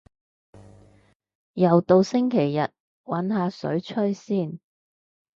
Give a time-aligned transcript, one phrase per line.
[1.53, 2.71] 又到星期日，
[3.03, 4.59] 搵下水吹先